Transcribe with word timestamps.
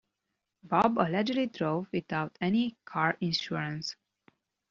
Bob 0.63 0.97
allegedly 0.97 1.45
drove 1.45 1.85
without 1.91 2.35
any 2.41 2.75
car 2.85 3.17
insurance. 3.21 3.95